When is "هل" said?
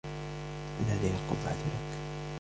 0.87-0.97